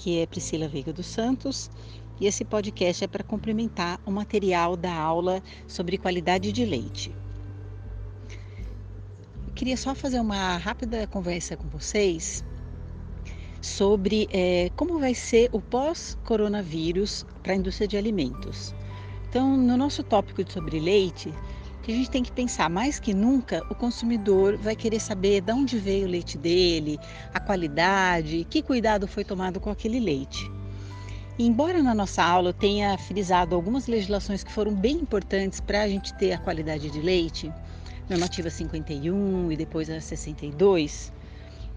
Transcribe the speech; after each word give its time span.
Aqui 0.00 0.18
é 0.18 0.26
Priscila 0.26 0.66
Veiga 0.66 0.94
dos 0.94 1.04
Santos 1.04 1.70
e 2.18 2.26
esse 2.26 2.42
podcast 2.42 3.04
é 3.04 3.06
para 3.06 3.22
complementar 3.22 4.00
o 4.06 4.10
material 4.10 4.74
da 4.74 4.94
aula 4.94 5.42
sobre 5.68 5.98
qualidade 5.98 6.50
de 6.52 6.64
leite. 6.64 7.14
Eu 9.46 9.52
queria 9.52 9.76
só 9.76 9.94
fazer 9.94 10.18
uma 10.18 10.56
rápida 10.56 11.06
conversa 11.06 11.54
com 11.54 11.68
vocês 11.68 12.42
sobre 13.60 14.26
é, 14.32 14.70
como 14.74 14.98
vai 14.98 15.12
ser 15.12 15.50
o 15.52 15.60
pós-coronavírus 15.60 17.26
para 17.42 17.52
a 17.52 17.56
indústria 17.56 17.86
de 17.86 17.98
alimentos. 17.98 18.74
Então, 19.28 19.54
no 19.54 19.76
nosso 19.76 20.02
tópico 20.02 20.50
sobre 20.50 20.80
leite, 20.80 21.30
que 21.90 21.94
a 21.94 21.96
gente 21.96 22.10
tem 22.10 22.22
que 22.22 22.30
pensar 22.30 22.70
mais 22.70 23.00
que 23.00 23.12
nunca, 23.12 23.64
o 23.68 23.74
consumidor 23.74 24.56
vai 24.56 24.76
querer 24.76 25.00
saber 25.00 25.40
de 25.40 25.52
onde 25.52 25.76
veio 25.76 26.06
o 26.06 26.10
leite 26.10 26.38
dele, 26.38 27.00
a 27.34 27.40
qualidade, 27.40 28.46
que 28.48 28.62
cuidado 28.62 29.08
foi 29.08 29.24
tomado 29.24 29.58
com 29.58 29.70
aquele 29.70 29.98
leite. 29.98 30.48
E 31.36 31.44
embora 31.44 31.82
na 31.82 31.92
nossa 31.92 32.22
aula 32.22 32.50
eu 32.50 32.52
tenha 32.52 32.96
frisado 32.96 33.56
algumas 33.56 33.88
legislações 33.88 34.44
que 34.44 34.52
foram 34.52 34.72
bem 34.72 34.98
importantes 34.98 35.58
para 35.58 35.82
a 35.82 35.88
gente 35.88 36.14
ter 36.14 36.32
a 36.32 36.38
qualidade 36.38 36.90
de 36.90 37.00
leite, 37.00 37.52
normativa 38.08 38.50
51 38.50 39.50
e 39.50 39.56
depois 39.56 39.90
a 39.90 40.00
62, 40.00 41.12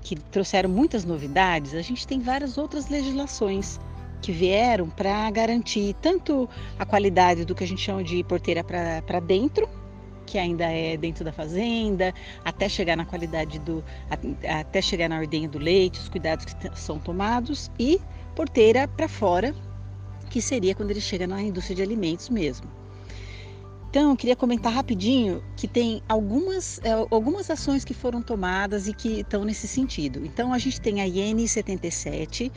que 0.01 0.15
trouxeram 0.15 0.69
muitas 0.69 1.05
novidades, 1.05 1.73
a 1.73 1.81
gente 1.81 2.05
tem 2.05 2.19
várias 2.19 2.59
outras 2.59 2.87
legislações 2.87 3.79
que 4.21 4.31
vieram 4.31 4.89
para 4.91 5.29
garantir 5.31 5.95
tanto 6.01 6.47
a 6.77 6.85
qualidade 6.85 7.45
do 7.45 7.55
que 7.55 7.63
a 7.63 7.67
gente 7.67 7.81
chama 7.81 8.03
de 8.03 8.23
porteira 8.23 8.63
para 8.63 9.19
dentro, 9.19 9.67
que 10.25 10.37
ainda 10.37 10.65
é 10.65 10.97
dentro 10.97 11.23
da 11.23 11.31
fazenda, 11.31 12.13
até 12.43 12.67
chegar 12.67 12.95
na 12.95 13.05
qualidade 13.05 13.59
do, 13.59 13.83
até 14.47 14.81
chegar 14.81 15.09
na 15.09 15.19
ordenha 15.19 15.47
do 15.47 15.59
leite, 15.59 15.99
os 15.99 16.09
cuidados 16.09 16.45
que 16.45 16.79
são 16.79 16.99
tomados 16.99 17.69
e 17.77 17.99
porteira 18.35 18.87
para 18.87 19.07
fora, 19.07 19.53
que 20.29 20.41
seria 20.41 20.73
quando 20.73 20.91
ele 20.91 21.01
chega 21.01 21.27
na 21.27 21.41
indústria 21.41 21.75
de 21.75 21.81
alimentos 21.83 22.29
mesmo. 22.29 22.67
Então, 23.93 24.09
eu 24.09 24.17
queria 24.17 24.35
comentar 24.35 24.73
rapidinho 24.73 25.43
que 25.55 25.67
tem 25.67 26.01
algumas, 26.09 26.79
é, 26.83 26.93
algumas 27.11 27.47
ações 27.51 27.85
que 27.85 27.93
foram 27.93 28.23
tomadas 28.23 28.87
e 28.87 28.93
que 28.93 29.19
estão 29.19 29.45
nesse 29.45 29.67
sentido. 29.67 30.25
Então, 30.25 30.51
a 30.51 30.57
gente 30.57 30.81
tem 30.81 30.99
a 30.99 31.07
IN 31.07 31.45
77, 31.45 32.51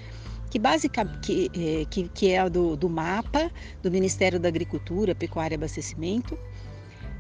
que 0.49 0.59
basicamente 0.59 1.21
que, 1.21 1.51
é, 1.55 1.85
que, 1.85 2.09
que 2.09 2.31
é 2.31 2.49
do, 2.49 2.75
do 2.75 2.89
mapa 2.89 3.51
do 3.83 3.91
Ministério 3.91 4.41
da 4.41 4.49
Agricultura, 4.49 5.15
Pecuária 5.15 5.55
e 5.55 5.59
Abastecimento, 5.59 6.39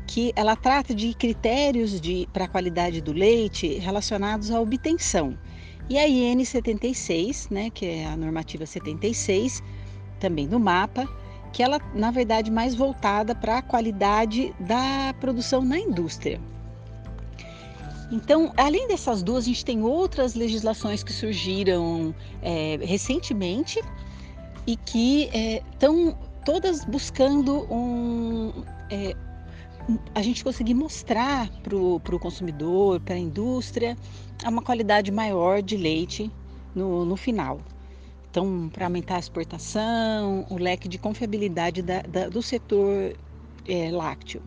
que 0.07 0.33
ela 0.37 0.55
trata 0.55 0.95
de 0.95 1.13
critérios 1.15 2.01
para 2.33 2.45
a 2.45 2.49
qualidade 2.49 3.01
do 3.01 3.13
leite 3.13 3.79
relacionados 3.79 4.51
à 4.51 4.61
obtenção. 4.61 5.37
E 5.89 5.99
a 5.99 6.09
IN 6.09 6.45
76, 6.45 7.49
né, 7.51 7.71
que 7.71 7.87
é 7.87 8.07
a 8.07 8.17
normativa 8.17 8.67
76, 8.67 9.63
também 10.19 10.49
do 10.49 10.59
mapa, 10.59 11.09
que 11.53 11.63
ela 11.63 11.81
na 11.95 12.11
verdade 12.11 12.51
mais 12.51 12.75
voltada 12.75 13.35
para 13.35 13.59
a 13.59 13.63
qualidade 13.63 14.55
da 14.61 15.15
produção 15.21 15.65
na 15.65 15.79
indústria. 15.79 16.41
Então, 18.11 18.53
além 18.57 18.87
dessas 18.87 19.23
duas, 19.23 19.45
a 19.45 19.47
gente 19.49 19.65
tem 19.65 19.83
outras 19.83 20.35
legislações 20.35 21.03
que 21.03 21.13
surgiram 21.13 22.15
é, 22.41 22.79
recentemente 22.83 23.81
e 24.67 24.77
que 24.77 25.29
estão 25.73 26.11
é, 26.11 26.15
todas 26.45 26.85
buscando 26.85 27.67
um, 27.73 28.53
é, 28.91 29.17
a 30.15 30.23
gente 30.23 30.43
conseguir 30.43 30.75
mostrar 30.75 31.49
para 31.63 31.77
o 31.77 32.19
consumidor, 32.19 33.01
para 33.01 33.15
a 33.15 33.19
indústria, 33.19 33.97
uma 34.45 34.63
qualidade 34.63 35.11
maior 35.13 35.63
de 35.63 35.77
leite 35.77 36.31
no, 36.75 37.05
no 37.05 37.17
final. 37.17 37.61
Então, 38.31 38.69
para 38.71 38.87
aumentar 38.87 39.17
a 39.17 39.19
exportação, 39.19 40.47
o 40.51 40.59
leque 40.59 40.89
de 40.89 40.99
confiabilidade 40.99 41.83
da, 41.83 42.03
da, 42.03 42.29
do 42.29 42.43
setor 42.43 43.17
é, 43.67 43.91
lácteo. 43.91 44.43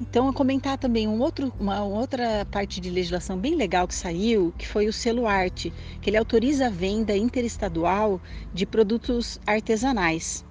Então, 0.00 0.26
eu 0.26 0.32
comentar 0.32 0.76
também 0.76 1.08
um 1.08 1.20
outro, 1.20 1.52
uma 1.58 1.82
outra 1.82 2.44
parte 2.50 2.80
de 2.80 2.90
legislação 2.90 3.38
bem 3.38 3.54
legal 3.54 3.88
que 3.88 3.94
saiu, 3.94 4.52
que 4.58 4.68
foi 4.68 4.86
o 4.86 4.92
selo 4.92 5.26
arte, 5.26 5.72
que 6.02 6.10
ele 6.10 6.18
autoriza 6.18 6.66
a 6.66 6.70
venda 6.70 7.16
interestadual 7.16 8.20
de 8.52 8.66
produtos 8.66 9.40
artesanais. 9.46 10.44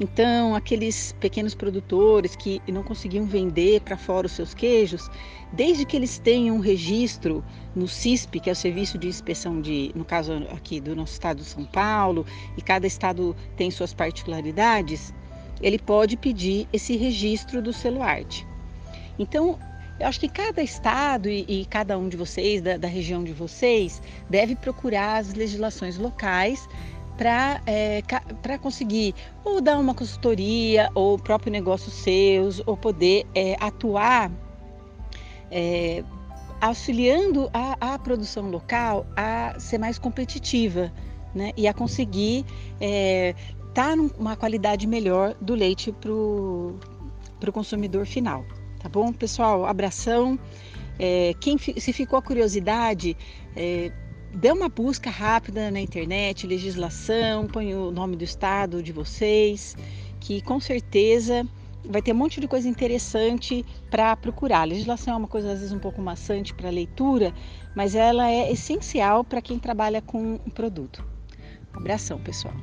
Então, 0.00 0.54
aqueles 0.54 1.12
pequenos 1.20 1.54
produtores 1.54 2.34
que 2.34 2.62
não 2.66 2.82
conseguiam 2.82 3.26
vender 3.26 3.82
para 3.82 3.98
fora 3.98 4.26
os 4.26 4.32
seus 4.32 4.54
queijos, 4.54 5.10
desde 5.52 5.84
que 5.84 5.94
eles 5.94 6.18
tenham 6.18 6.56
um 6.56 6.60
registro 6.60 7.44
no 7.76 7.86
CISP, 7.86 8.40
que 8.40 8.48
é 8.48 8.52
o 8.54 8.56
Serviço 8.56 8.96
de 8.96 9.08
Inspeção 9.08 9.60
de, 9.60 9.92
no 9.94 10.02
caso 10.02 10.32
aqui 10.52 10.80
do 10.80 10.96
nosso 10.96 11.12
estado 11.12 11.38
de 11.40 11.44
São 11.44 11.66
Paulo, 11.66 12.24
e 12.56 12.62
cada 12.62 12.86
estado 12.86 13.36
tem 13.58 13.70
suas 13.70 13.92
particularidades, 13.92 15.12
ele 15.60 15.78
pode 15.78 16.16
pedir 16.16 16.66
esse 16.72 16.96
registro 16.96 17.60
do 17.60 17.70
selo 17.70 18.02
arte. 18.02 18.46
Então, 19.18 19.58
eu 20.00 20.06
acho 20.06 20.18
que 20.18 20.30
cada 20.30 20.62
estado 20.62 21.28
e, 21.28 21.44
e 21.46 21.66
cada 21.66 21.98
um 21.98 22.08
de 22.08 22.16
vocês, 22.16 22.62
da, 22.62 22.78
da 22.78 22.88
região 22.88 23.22
de 23.22 23.34
vocês, 23.34 24.00
deve 24.30 24.56
procurar 24.56 25.18
as 25.18 25.34
legislações 25.34 25.98
locais 25.98 26.66
para 27.20 27.60
é, 27.66 28.02
conseguir 28.62 29.14
ou 29.44 29.60
dar 29.60 29.78
uma 29.78 29.94
consultoria 29.94 30.88
ou 30.94 31.18
próprio 31.18 31.52
negócio 31.52 31.90
seus 31.90 32.62
ou 32.64 32.78
poder 32.78 33.26
é, 33.34 33.58
atuar 33.60 34.32
é, 35.50 36.02
auxiliando 36.62 37.50
a, 37.52 37.92
a, 37.92 37.98
produção 37.98 38.48
local 38.48 39.06
a 39.14 39.54
ser 39.60 39.76
mais 39.76 39.98
competitiva 39.98 40.90
né? 41.34 41.52
e 41.58 41.68
a 41.68 41.74
conseguir 41.74 42.38
estar 42.38 42.80
é, 42.80 43.34
tá 43.74 43.94
numa 43.94 44.34
qualidade 44.34 44.86
melhor 44.86 45.34
do 45.42 45.54
leite 45.54 45.92
para 45.92 46.10
o 46.10 46.78
consumidor 47.52 48.06
final. 48.06 48.46
Tá 48.78 48.88
bom, 48.88 49.12
pessoal? 49.12 49.66
Abração. 49.66 50.38
É, 50.98 51.34
quem 51.38 51.58
se 51.58 51.92
ficou 51.92 52.18
a 52.18 52.22
curiosidade, 52.22 53.14
é, 53.54 53.92
dê 54.34 54.50
uma 54.52 54.68
busca 54.68 55.10
rápida 55.10 55.70
na 55.70 55.80
internet, 55.80 56.46
legislação, 56.46 57.46
põe 57.46 57.74
o 57.74 57.90
nome 57.90 58.16
do 58.16 58.24
estado 58.24 58.82
de 58.82 58.92
vocês, 58.92 59.76
que 60.20 60.40
com 60.42 60.60
certeza 60.60 61.46
vai 61.84 62.02
ter 62.02 62.12
um 62.12 62.16
monte 62.16 62.40
de 62.40 62.46
coisa 62.48 62.68
interessante 62.68 63.64
para 63.90 64.14
procurar. 64.16 64.60
A 64.60 64.64
legislação 64.64 65.14
é 65.14 65.16
uma 65.16 65.28
coisa 65.28 65.52
às 65.52 65.58
vezes 65.60 65.72
um 65.72 65.78
pouco 65.78 66.00
maçante 66.00 66.54
para 66.54 66.70
leitura, 66.70 67.34
mas 67.74 67.94
ela 67.94 68.30
é 68.30 68.52
essencial 68.52 69.24
para 69.24 69.40
quem 69.40 69.58
trabalha 69.58 70.02
com 70.02 70.34
um 70.34 70.50
produto. 70.50 71.04
Um 71.74 71.78
abração, 71.78 72.18
pessoal. 72.20 72.54